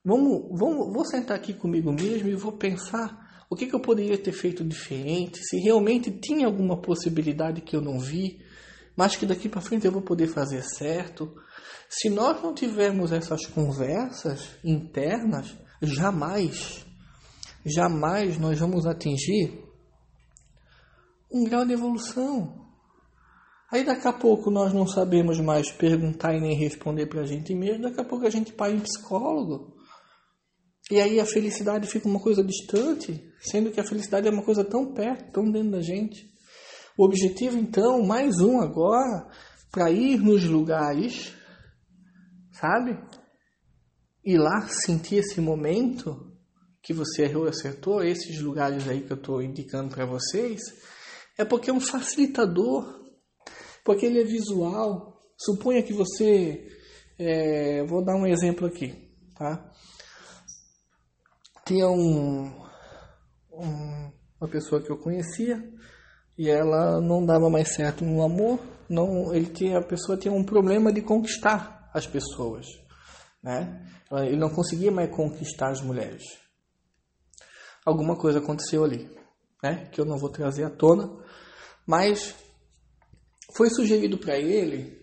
Vamos, 0.02 0.58
vamos, 0.58 0.94
vou 0.94 1.04
sentar 1.04 1.36
aqui 1.36 1.52
comigo 1.52 1.92
mesmo 1.92 2.26
e 2.30 2.34
vou 2.36 2.52
pensar 2.52 3.44
o 3.50 3.54
que, 3.54 3.66
que 3.66 3.74
eu 3.74 3.80
poderia 3.80 4.16
ter 4.16 4.32
feito 4.32 4.64
diferente, 4.64 5.44
se 5.44 5.58
realmente 5.58 6.10
tinha 6.10 6.46
alguma 6.46 6.80
possibilidade 6.80 7.60
que 7.60 7.76
eu 7.76 7.82
não 7.82 8.00
vi, 8.00 8.38
mas 8.98 9.14
que 9.14 9.24
daqui 9.24 9.48
para 9.48 9.60
frente 9.60 9.86
eu 9.86 9.92
vou 9.92 10.02
poder 10.02 10.26
fazer 10.26 10.60
certo. 10.60 11.32
Se 11.88 12.10
nós 12.10 12.42
não 12.42 12.52
tivermos 12.52 13.12
essas 13.12 13.46
conversas 13.46 14.58
internas, 14.64 15.56
jamais, 15.80 16.84
jamais 17.64 18.36
nós 18.38 18.58
vamos 18.58 18.86
atingir 18.86 19.64
um 21.32 21.44
grau 21.44 21.64
de 21.64 21.74
evolução. 21.74 22.66
Aí 23.70 23.84
daqui 23.84 24.08
a 24.08 24.12
pouco 24.12 24.50
nós 24.50 24.72
não 24.72 24.84
sabemos 24.84 25.38
mais 25.38 25.70
perguntar 25.70 26.34
e 26.34 26.40
nem 26.40 26.56
responder 26.56 27.06
para 27.06 27.20
a 27.20 27.24
gente 27.24 27.54
mesmo, 27.54 27.82
daqui 27.82 28.00
a 28.00 28.04
pouco 28.04 28.26
a 28.26 28.30
gente 28.30 28.52
para 28.52 28.72
em 28.72 28.80
psicólogo. 28.80 29.76
E 30.90 31.00
aí 31.00 31.20
a 31.20 31.24
felicidade 31.24 31.86
fica 31.86 32.08
uma 32.08 32.18
coisa 32.18 32.42
distante, 32.42 33.32
sendo 33.38 33.70
que 33.70 33.78
a 33.78 33.84
felicidade 33.84 34.26
é 34.26 34.30
uma 34.32 34.42
coisa 34.42 34.64
tão 34.64 34.92
perto, 34.92 35.30
tão 35.30 35.48
dentro 35.48 35.70
da 35.70 35.82
gente. 35.82 36.36
O 36.98 37.04
objetivo, 37.04 37.56
então, 37.56 38.04
mais 38.04 38.40
um 38.40 38.60
agora, 38.60 39.30
para 39.70 39.88
ir 39.88 40.18
nos 40.18 40.42
lugares, 40.42 41.32
sabe? 42.50 42.98
Ir 44.24 44.36
lá 44.36 44.66
sentir 44.66 45.18
esse 45.18 45.40
momento 45.40 46.36
que 46.82 46.92
você 46.92 47.22
errou 47.22 47.46
e 47.46 47.50
acertou, 47.50 48.02
esses 48.02 48.40
lugares 48.40 48.88
aí 48.88 49.02
que 49.02 49.12
eu 49.12 49.16
estou 49.16 49.40
indicando 49.40 49.94
para 49.94 50.04
vocês, 50.04 50.60
é 51.38 51.44
porque 51.44 51.70
é 51.70 51.72
um 51.72 51.78
facilitador, 51.78 53.00
porque 53.84 54.04
ele 54.04 54.20
é 54.20 54.24
visual. 54.24 55.20
Suponha 55.36 55.84
que 55.84 55.92
você. 55.92 56.66
É, 57.16 57.84
vou 57.84 58.04
dar 58.04 58.16
um 58.16 58.26
exemplo 58.26 58.66
aqui, 58.66 59.08
tá? 59.36 59.72
tinha 61.64 61.86
um, 61.86 62.46
um, 63.52 64.12
uma 64.40 64.50
pessoa 64.50 64.82
que 64.82 64.90
eu 64.90 64.96
conhecia 64.96 65.62
e 66.38 66.48
ela 66.48 67.00
não 67.00 67.26
dava 67.26 67.50
mais 67.50 67.74
certo 67.74 68.04
no 68.04 68.22
amor, 68.22 68.60
não, 68.88 69.34
ele 69.34 69.46
tinha, 69.46 69.78
a 69.78 69.84
pessoa 69.84 70.16
tinha 70.16 70.32
um 70.32 70.44
problema 70.44 70.92
de 70.92 71.02
conquistar 71.02 71.90
as 71.92 72.06
pessoas, 72.06 72.66
né? 73.42 73.84
Ele 74.12 74.36
não 74.36 74.48
conseguia 74.48 74.90
mais 74.90 75.10
conquistar 75.14 75.70
as 75.70 75.82
mulheres. 75.82 76.22
Alguma 77.84 78.16
coisa 78.16 78.38
aconteceu 78.38 78.84
ali, 78.84 79.10
né? 79.62 79.86
Que 79.92 80.00
eu 80.00 80.04
não 80.04 80.16
vou 80.16 80.30
trazer 80.30 80.64
à 80.64 80.70
tona, 80.70 81.10
mas 81.84 82.34
foi 83.54 83.68
sugerido 83.68 84.16
para 84.16 84.38
ele, 84.38 84.96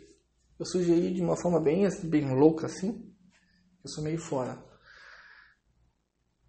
eu 0.57 0.65
sugeri 0.65 1.13
de 1.13 1.21
uma 1.21 1.35
forma 1.35 1.61
bem, 1.61 1.85
bem 2.05 2.33
louca 2.33 2.67
assim, 2.67 3.13
eu 3.83 3.89
sou 3.89 4.03
meio 4.03 4.17
fora 4.17 4.63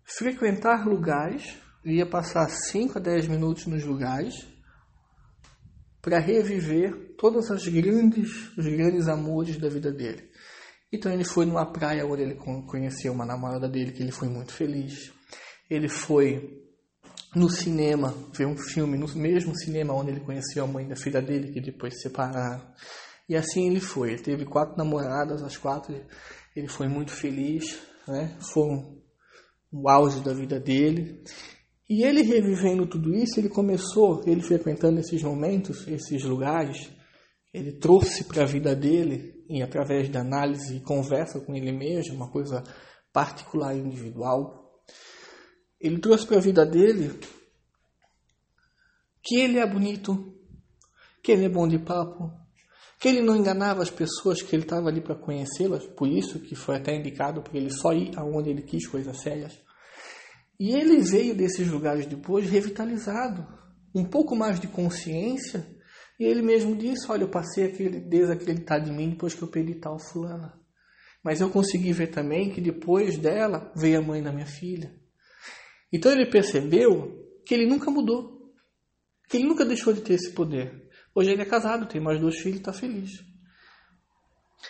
frequentar 0.07 0.87
lugares, 0.87 1.59
ia 1.85 2.07
passar 2.07 2.49
5 2.49 2.99
a 2.99 3.01
10 3.01 3.27
minutos 3.27 3.67
nos 3.67 3.85
lugares 3.85 4.56
para 6.07 6.21
reviver 6.21 7.17
todas 7.19 7.51
as 7.51 7.67
grandes, 7.67 8.57
os 8.57 8.65
grandes 8.65 9.09
amores 9.09 9.59
da 9.59 9.69
vida 9.69 9.91
dele. 9.91 10.31
Então 10.93 11.13
ele 11.13 11.25
foi 11.25 11.45
numa 11.45 11.67
praia 11.67 12.07
onde 12.07 12.23
ele 12.23 12.37
conheceu 12.37 13.13
uma 13.13 13.27
namorada 13.27 13.69
dele 13.69 13.91
que 13.91 14.05
ele 14.05 14.13
foi 14.13 14.29
muito 14.29 14.53
feliz. 14.53 15.13
Ele 15.69 15.89
foi 15.89 16.63
no 17.35 17.51
cinema 17.51 18.15
ver 18.33 18.47
um 18.47 18.57
filme 18.57 18.97
no 18.97 19.09
mesmo 19.17 19.53
cinema 19.59 19.95
onde 19.95 20.13
ele 20.13 20.21
conheceu 20.21 20.63
a 20.63 20.67
mãe 20.69 20.87
da 20.87 20.95
filha 20.95 21.21
dele 21.21 21.53
que 21.53 21.61
depois 21.61 21.95
se 21.95 22.03
separaram. 22.03 22.63
E 23.29 23.35
assim 23.35 23.69
ele 23.69 23.81
foi. 23.81 24.11
Ele 24.13 24.23
teve 24.23 24.45
quatro 24.45 24.77
namoradas, 24.79 25.43
as 25.43 25.57
quatro 25.57 25.93
ele 26.55 26.69
foi 26.69 26.87
muito 26.87 27.11
feliz, 27.11 27.81
né? 28.07 28.39
Foram 28.53 28.97
o 29.73 29.91
auge 29.91 30.21
da 30.21 30.33
vida 30.33 30.61
dele. 30.61 31.25
E 31.89 32.03
ele 32.03 32.23
revivendo 32.23 32.87
tudo 32.87 33.15
isso, 33.15 33.39
ele 33.39 33.49
começou, 33.49 34.23
ele 34.27 34.43
frequentando 34.43 34.99
esses 34.99 35.23
momentos, 35.23 35.87
esses 35.87 36.25
lugares, 36.25 36.91
ele 37.55 37.73
trouxe 37.73 38.25
para 38.25 38.43
a 38.43 38.47
vida 38.47 38.75
dele, 38.75 39.45
e 39.49 39.63
através 39.63 40.11
de 40.11 40.19
análise 40.19 40.77
e 40.77 40.81
conversa 40.81 41.39
com 41.41 41.55
ele 41.55 41.71
mesmo, 41.71 42.17
uma 42.17 42.31
coisa 42.31 42.65
particular 43.13 43.75
e 43.75 43.81
individual, 43.81 44.83
ele 45.81 45.99
trouxe 45.99 46.27
para 46.27 46.39
a 46.39 46.41
vida 46.41 46.67
dele 46.67 47.19
que 49.23 49.37
ele 49.37 49.59
é 49.59 49.67
bonito, 49.67 50.35
que 51.23 51.33
ele 51.33 51.45
é 51.45 51.49
bom 51.49 51.69
de 51.69 51.79
papo, 51.79 52.33
que 52.99 53.09
ele 53.09 53.21
não 53.21 53.37
enganava 53.37 53.83
as 53.83 53.91
pessoas 53.91 54.43
que 54.43 54.55
ele 54.55 54.63
estava 54.63 54.89
ali 54.89 55.01
para 55.01 55.15
conhecê-las, 55.15 55.87
por 55.87 56.09
isso 56.09 56.41
que 56.41 56.55
foi 56.55 56.77
até 56.77 56.97
indicado 56.97 57.43
para 57.43 57.57
ele 57.57 57.71
só 57.71 57.93
ir 57.93 58.11
aonde 58.17 58.51
ele 58.51 58.63
quis 58.63 58.87
coisas 58.87 59.21
sérias. 59.21 59.66
E 60.59 60.75
ele 60.75 61.01
veio 61.01 61.35
desses 61.35 61.69
lugares 61.69 62.07
depois 62.07 62.49
revitalizado, 62.49 63.47
um 63.95 64.05
pouco 64.05 64.35
mais 64.35 64.59
de 64.59 64.67
consciência, 64.67 65.67
e 66.19 66.25
ele 66.25 66.41
mesmo 66.41 66.75
disse: 66.75 67.11
Olha, 67.11 67.25
eu 67.25 67.29
passei 67.29 67.65
a 67.65 68.01
desacreditar 68.09 68.83
de 68.83 68.91
mim 68.91 69.11
depois 69.11 69.35
que 69.35 69.43
eu 69.43 69.49
perdi 69.49 69.75
tal 69.75 69.99
fulana. 69.99 70.59
Mas 71.23 71.41
eu 71.41 71.51
consegui 71.51 71.93
ver 71.93 72.09
também 72.09 72.51
que 72.51 72.61
depois 72.61 73.19
dela 73.19 73.71
veio 73.77 73.99
a 73.99 74.03
mãe 74.03 74.23
da 74.23 74.33
minha 74.33 74.47
filha. 74.47 74.95
Então 75.93 76.11
ele 76.11 76.27
percebeu 76.27 77.25
que 77.45 77.53
ele 77.53 77.67
nunca 77.67 77.91
mudou, 77.91 78.53
que 79.29 79.37
ele 79.37 79.47
nunca 79.47 79.65
deixou 79.65 79.93
de 79.93 80.01
ter 80.01 80.15
esse 80.15 80.33
poder. 80.33 80.89
Hoje 81.15 81.31
ele 81.31 81.43
é 81.43 81.47
casado, 81.47 81.87
tem 81.87 82.01
mais 82.01 82.21
dois 82.21 82.37
filhos 82.37 82.57
e 82.57 82.61
está 82.61 82.73
feliz. 82.73 83.11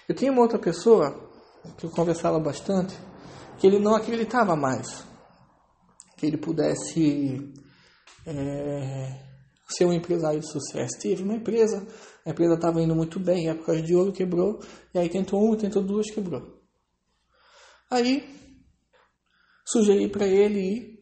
Eu 0.09 0.15
tinha 0.15 0.33
uma 0.33 0.43
outra 0.43 0.59
pessoa 0.59 1.31
que 1.79 1.85
eu 1.85 1.91
conversava 1.91 2.39
bastante, 2.41 2.95
que 3.59 3.67
ele 3.67 3.79
não 3.79 3.95
acreditava 3.95 4.57
mais 4.57 5.05
que 6.17 6.27
ele 6.27 6.37
pudesse 6.37 7.53
é, 8.27 9.27
ser 9.69 9.85
um 9.85 9.93
empresário 9.93 10.41
de 10.41 10.51
sucesso. 10.51 10.99
Tive 10.99 11.23
uma 11.23 11.35
empresa, 11.35 11.87
a 12.25 12.31
empresa 12.31 12.55
estava 12.55 12.81
indo 12.81 12.95
muito 12.95 13.21
bem, 13.21 13.49
época 13.49 13.81
de 13.83 13.95
ouro 13.95 14.13
quebrou, 14.13 14.61
e 14.95 14.99
aí 14.99 15.09
tentou 15.09 15.43
uma, 15.43 15.57
tentou 15.57 15.83
duas, 15.83 16.11
quebrou. 16.11 16.61
Aí 17.91 18.29
sugeri 19.65 20.09
para 20.09 20.27
ele 20.27 20.61
ir 20.61 20.97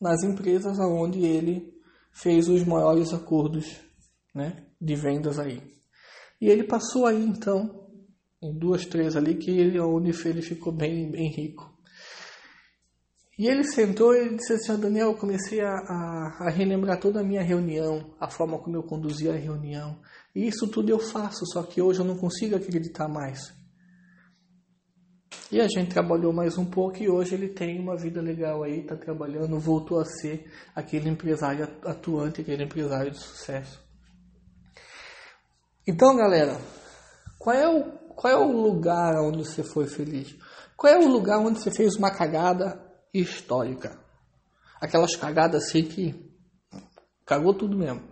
nas 0.00 0.22
empresas 0.22 0.78
onde 0.78 1.24
ele 1.24 1.72
fez 2.12 2.48
os 2.48 2.64
maiores 2.64 3.12
acordos 3.12 3.76
né, 4.34 4.66
de 4.80 4.94
vendas 4.94 5.38
aí. 5.38 5.62
E 6.40 6.48
ele 6.48 6.64
passou 6.64 7.06
aí 7.06 7.22
então, 7.22 7.88
em 8.42 8.58
duas, 8.58 8.84
três 8.84 9.14
ali, 9.14 9.36
que 9.36 9.50
ele, 9.50 9.78
onde 9.78 10.10
ele 10.26 10.42
ficou 10.42 10.72
bem, 10.72 11.10
bem 11.10 11.30
rico. 11.30 11.71
E 13.38 13.48
ele 13.48 13.64
sentou 13.64 14.14
e 14.14 14.36
disse 14.36 14.52
assim, 14.52 14.78
Daniel, 14.78 15.08
eu 15.08 15.16
comecei 15.16 15.60
a, 15.60 15.70
a, 15.70 16.36
a, 16.40 16.50
relembrar 16.50 17.00
toda 17.00 17.20
a 17.20 17.24
minha 17.24 17.42
reunião, 17.42 18.14
a 18.20 18.28
forma 18.28 18.58
como 18.58 18.76
eu 18.76 18.82
conduzia 18.82 19.32
a 19.32 19.36
reunião. 19.36 19.98
E 20.34 20.46
isso 20.46 20.68
tudo 20.68 20.90
eu 20.90 20.98
faço, 20.98 21.46
só 21.46 21.62
que 21.62 21.80
hoje 21.80 22.00
eu 22.00 22.04
não 22.04 22.16
consigo 22.16 22.54
acreditar 22.56 23.08
mais. 23.08 23.54
E 25.50 25.60
a 25.60 25.68
gente 25.68 25.92
trabalhou 25.92 26.32
mais 26.32 26.56
um 26.58 26.64
pouco 26.64 27.02
e 27.02 27.08
hoje 27.08 27.34
ele 27.34 27.48
tem 27.48 27.80
uma 27.80 27.96
vida 27.96 28.20
legal 28.20 28.62
aí, 28.62 28.80
está 28.80 28.96
trabalhando, 28.96 29.58
voltou 29.58 29.98
a 29.98 30.04
ser 30.04 30.50
aquele 30.74 31.08
empresário 31.08 31.68
atuante, 31.84 32.42
aquele 32.42 32.64
empresário 32.64 33.10
de 33.10 33.18
sucesso. 33.18 33.82
Então, 35.86 36.16
galera, 36.16 36.58
qual 37.38 37.56
é 37.56 37.68
o, 37.68 37.82
qual 38.14 38.32
é 38.32 38.36
o 38.36 38.52
lugar 38.52 39.20
onde 39.20 39.44
você 39.44 39.62
foi 39.62 39.86
feliz? 39.86 40.34
Qual 40.76 40.92
é 40.92 40.98
o 40.98 41.08
lugar 41.08 41.38
onde 41.38 41.60
você 41.60 41.70
fez 41.70 41.96
uma 41.96 42.10
cagada 42.10 42.91
histórica. 43.12 43.98
Aquelas 44.80 45.14
cagadas 45.16 45.64
assim 45.64 45.84
que 45.84 46.32
cagou 47.26 47.54
tudo 47.54 47.76
mesmo. 47.76 48.02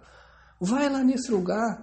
Vai 0.60 0.88
lá 0.88 1.02
nesse 1.02 1.30
lugar, 1.32 1.82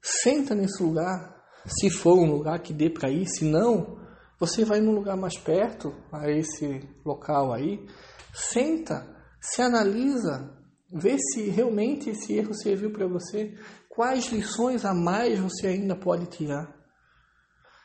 senta 0.00 0.54
nesse 0.54 0.82
lugar, 0.82 1.36
se 1.66 1.90
for 1.90 2.18
um 2.18 2.30
lugar 2.30 2.60
que 2.60 2.72
dê 2.72 2.88
para 2.88 3.10
ir, 3.10 3.26
se 3.26 3.44
não, 3.44 3.98
você 4.38 4.64
vai 4.64 4.80
num 4.80 4.92
lugar 4.92 5.16
mais 5.16 5.36
perto 5.38 5.94
a 6.12 6.30
esse 6.30 6.88
local 7.04 7.52
aí, 7.52 7.84
senta, 8.32 9.06
se 9.40 9.60
analisa, 9.62 10.54
vê 10.92 11.16
se 11.18 11.48
realmente 11.50 12.10
esse 12.10 12.34
erro 12.34 12.54
serviu 12.54 12.92
para 12.92 13.06
você, 13.06 13.54
quais 13.88 14.26
lições 14.26 14.84
a 14.84 14.94
mais 14.94 15.38
você 15.38 15.68
ainda 15.68 15.96
pode 15.96 16.26
tirar. 16.26 16.74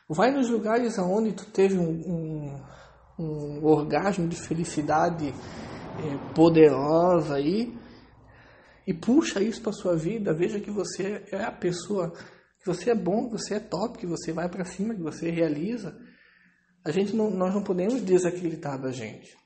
Vai 0.08 0.30
nos 0.30 0.50
lugares 0.50 0.98
aonde 0.98 1.32
tu 1.32 1.46
teve 1.46 1.78
um, 1.78 1.90
um, 1.90 2.62
um 3.18 3.64
orgasmo 3.64 4.26
de 4.28 4.36
felicidade 4.36 5.28
é, 5.28 6.34
poderosa 6.34 7.36
aí 7.36 7.76
e 8.86 8.94
puxa 8.94 9.42
isso 9.42 9.62
para 9.62 9.72
sua 9.72 9.96
vida. 9.96 10.34
Veja 10.34 10.60
que 10.60 10.70
você 10.70 11.24
é 11.30 11.44
a 11.44 11.52
pessoa, 11.52 12.10
que 12.58 12.66
você 12.66 12.90
é 12.90 12.94
bom, 12.94 13.26
que 13.26 13.32
você 13.32 13.54
é 13.54 13.60
top, 13.60 13.98
que 13.98 14.06
você 14.06 14.32
vai 14.32 14.48
para 14.48 14.64
cima, 14.64 14.94
que 14.94 15.02
você 15.02 15.30
realiza. 15.30 15.96
A 16.84 16.90
gente 16.90 17.14
não, 17.14 17.30
nós 17.30 17.54
não 17.54 17.62
podemos 17.62 18.02
desacreditar 18.02 18.80
da 18.80 18.90
gente. 18.90 19.36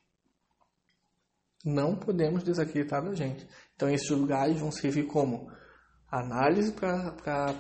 Não 1.65 1.97
podemos 1.97 2.43
desacreditar 2.43 3.05
da 3.05 3.15
gente. 3.15 3.47
Então 3.75 3.91
esses 3.91 4.09
lugares 4.11 4.59
vão 4.59 4.71
servir 4.71 5.05
como 5.05 5.51
análise 6.11 6.73
para 6.73 7.55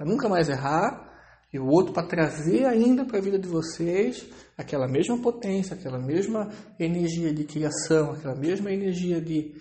nunca 0.00 0.28
mais 0.28 0.48
errar 0.48 1.09
e 1.52 1.58
o 1.58 1.66
outro 1.66 1.92
para 1.92 2.06
trazer 2.06 2.64
ainda 2.64 3.04
para 3.04 3.18
a 3.18 3.20
vida 3.20 3.38
de 3.38 3.48
vocês 3.48 4.24
aquela 4.56 4.86
mesma 4.86 5.18
potência, 5.20 5.74
aquela 5.74 5.98
mesma 5.98 6.50
energia 6.78 7.32
de 7.32 7.44
criação, 7.44 8.12
aquela 8.12 8.36
mesma 8.36 8.70
energia 8.72 9.20
de, 9.20 9.54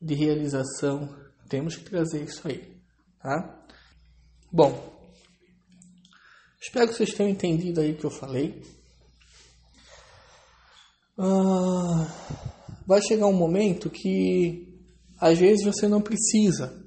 de 0.00 0.14
realização. 0.14 1.08
Temos 1.48 1.76
que 1.76 1.84
trazer 1.84 2.24
isso 2.24 2.46
aí, 2.46 2.76
tá? 3.22 3.64
Bom, 4.52 5.00
espero 6.60 6.88
que 6.88 6.94
vocês 6.94 7.14
tenham 7.14 7.30
entendido 7.30 7.80
aí 7.80 7.92
o 7.92 7.96
que 7.96 8.04
eu 8.04 8.10
falei. 8.10 8.62
Ah, 11.18 12.06
vai 12.86 13.00
chegar 13.02 13.26
um 13.26 13.32
momento 13.32 13.88
que 13.88 14.78
às 15.18 15.38
vezes 15.38 15.64
você 15.64 15.88
não 15.88 16.00
precisa 16.00 16.79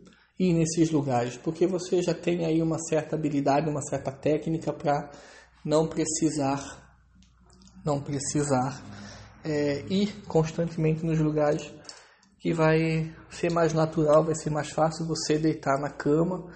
ir 0.50 0.54
nesses 0.54 0.92
lugares, 0.92 1.38
porque 1.38 1.66
você 1.66 2.02
já 2.02 2.14
tem 2.14 2.46
aí 2.46 2.62
uma 2.62 2.78
certa 2.80 3.16
habilidade, 3.16 3.70
uma 3.70 3.82
certa 3.82 4.12
técnica 4.12 4.74
para 4.74 5.12
não 5.64 5.88
precisar, 5.88 6.62
não 7.86 8.02
precisar 8.02 8.84
é, 9.44 9.84
ir 9.90 10.14
constantemente 10.28 11.06
nos 11.06 11.20
lugares 11.20 11.74
que 12.40 12.54
vai 12.54 13.14
ser 13.30 13.52
mais 13.52 13.74
natural, 13.74 14.26
vai 14.26 14.36
ser 14.36 14.50
mais 14.50 14.70
fácil 14.70 15.06
você 15.06 15.38
deitar 15.38 15.80
na 15.80 15.90
cama, 15.90 16.52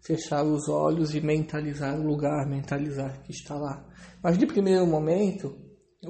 fechar 0.00 0.42
os 0.42 0.68
olhos 0.68 1.14
e 1.14 1.20
mentalizar 1.20 1.94
o 1.98 2.02
lugar, 2.02 2.46
mentalizar 2.46 3.22
que 3.22 3.32
está 3.32 3.54
lá. 3.54 3.84
Mas 4.22 4.38
de 4.38 4.46
primeiro 4.46 4.86
momento, 4.86 5.54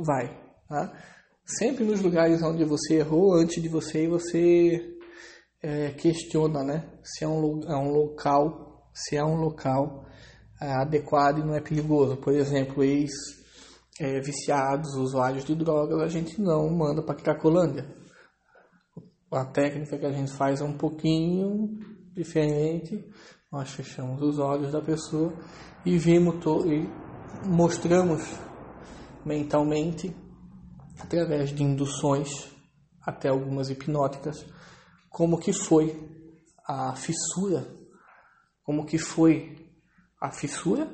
vai, 0.04 0.38
tá? 0.68 0.92
Sempre 1.44 1.84
nos 1.84 2.00
lugares 2.00 2.42
onde 2.42 2.64
você 2.64 2.98
errou, 2.98 3.34
antes 3.34 3.60
de 3.60 3.68
você 3.68 4.04
ir, 4.04 4.08
você 4.08 4.95
é, 5.62 5.90
questiona 5.90 6.62
né, 6.62 6.88
se 7.02 7.24
é 7.24 7.28
um, 7.28 7.60
é 7.68 7.76
um 7.76 7.90
local, 7.90 8.88
se 8.92 9.16
é 9.16 9.24
um 9.24 9.36
local 9.36 10.06
é, 10.60 10.70
adequado 10.72 11.38
e 11.38 11.44
não 11.44 11.54
é 11.54 11.60
perigoso. 11.60 12.16
Por 12.16 12.34
exemplo, 12.34 12.82
ex 12.84 13.12
é, 14.00 14.20
viciados, 14.20 14.94
usuários 14.94 15.44
de 15.44 15.54
drogas, 15.54 16.00
a 16.00 16.08
gente 16.08 16.40
não 16.40 16.68
manda 16.70 17.02
para 17.02 17.14
Cracolândia. 17.14 17.86
A 19.30 19.44
técnica 19.44 19.98
que 19.98 20.06
a 20.06 20.12
gente 20.12 20.32
faz 20.32 20.60
é 20.60 20.64
um 20.64 20.76
pouquinho 20.76 21.78
diferente. 22.14 23.04
Nós 23.50 23.70
fechamos 23.70 24.22
os 24.22 24.38
olhos 24.38 24.72
da 24.72 24.80
pessoa 24.80 25.32
e 25.84 25.98
vimos 25.98 26.36
e 26.66 26.88
mostramos 27.46 28.22
mentalmente 29.24 30.14
através 30.98 31.50
de 31.50 31.62
induções 31.62 32.28
até 33.02 33.28
algumas 33.28 33.70
hipnóticas 33.70 34.46
como 35.16 35.38
que 35.38 35.50
foi 35.50 35.98
a 36.68 36.94
fissura, 36.94 37.66
como 38.62 38.84
que 38.84 38.98
foi 38.98 39.56
a 40.20 40.30
fissura 40.30 40.92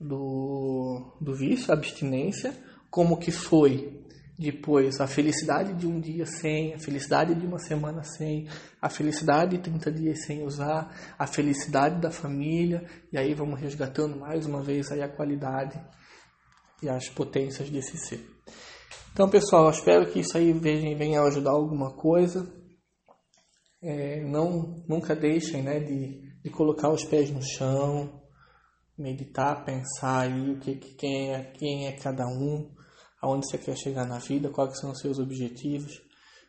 do, 0.00 1.16
do 1.20 1.32
vício, 1.32 1.70
a 1.70 1.74
abstinência, 1.74 2.52
como 2.90 3.16
que 3.16 3.30
foi 3.30 4.04
depois 4.36 5.00
a 5.00 5.06
felicidade 5.06 5.72
de 5.74 5.86
um 5.86 6.00
dia 6.00 6.26
sem, 6.26 6.74
a 6.74 6.80
felicidade 6.80 7.32
de 7.32 7.46
uma 7.46 7.60
semana 7.60 8.02
sem, 8.02 8.48
a 8.82 8.90
felicidade 8.90 9.56
de 9.56 9.62
30 9.62 9.92
dias 9.92 10.24
sem 10.24 10.42
usar, 10.42 10.92
a 11.16 11.28
felicidade 11.28 12.00
da 12.00 12.10
família, 12.10 12.84
e 13.12 13.16
aí 13.16 13.34
vamos 13.34 13.60
resgatando 13.60 14.16
mais 14.16 14.46
uma 14.46 14.64
vez 14.64 14.90
aí 14.90 15.00
a 15.00 15.08
qualidade 15.08 15.80
e 16.82 16.88
as 16.88 17.08
potências 17.08 17.70
desse 17.70 17.96
ser. 17.98 18.28
Então, 19.12 19.28
pessoal, 19.28 19.70
espero 19.70 20.10
que 20.10 20.18
isso 20.18 20.36
aí 20.36 20.52
venha 20.52 21.22
ajudar 21.22 21.52
alguma 21.52 21.92
coisa 21.92 22.58
é, 23.82 24.20
não 24.20 24.82
nunca 24.88 25.14
deixem 25.14 25.62
né, 25.62 25.80
de, 25.80 26.20
de 26.42 26.50
colocar 26.50 26.90
os 26.90 27.04
pés 27.04 27.30
no 27.30 27.42
chão, 27.42 28.20
meditar, 28.96 29.64
pensar 29.64 30.22
aí 30.22 30.50
o 30.50 30.58
que, 30.58 30.74
quem, 30.76 31.32
é, 31.32 31.44
quem 31.52 31.86
é 31.86 31.92
cada 31.92 32.26
um, 32.26 32.70
aonde 33.20 33.46
você 33.48 33.58
quer 33.58 33.76
chegar 33.76 34.06
na 34.06 34.18
vida, 34.18 34.50
quais 34.50 34.78
são 34.78 34.90
os 34.92 35.00
seus 35.00 35.18
objetivos, 35.18 36.02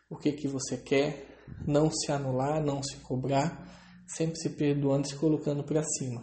o 0.10 0.17
que, 0.17 0.34
que 0.34 0.48
você 0.48 0.78
quer, 0.78 1.28
não 1.65 1.89
se 1.89 2.12
anular, 2.12 2.63
não 2.63 2.84
se 2.84 2.98
cobrar, 2.98 3.65
sempre 4.06 4.36
se 4.38 4.50
perdoando, 4.50 5.08
se 5.08 5.15
colocando 5.15 5.63
para 5.63 5.84
cima. 5.84 6.22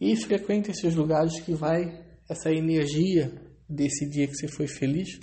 E 0.00 0.16
frequente 0.16 0.70
esses 0.70 0.94
lugares 0.94 1.40
que 1.40 1.54
vai 1.54 2.04
essa 2.28 2.50
energia 2.50 3.32
desse 3.68 4.08
dia 4.08 4.26
que 4.26 4.34
você 4.34 4.48
foi 4.48 4.66
feliz 4.66 5.18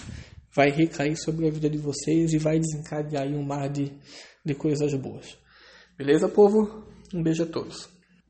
vai 0.55 0.69
recair 0.69 1.15
sobre 1.17 1.47
a 1.47 1.51
vida 1.51 1.69
de 1.69 1.77
vocês 1.77 2.31
e 2.31 2.37
vai 2.37 2.59
desencadear 2.59 3.27
um 3.27 3.43
mar 3.43 3.69
de 3.69 3.91
de 4.43 4.55
coisas 4.55 4.93
boas. 4.93 5.37
Beleza, 5.97 6.27
povo? 6.27 6.85
Um 7.13 7.21
beijo 7.21 7.43
a 7.43 7.45
todos. 7.45 7.92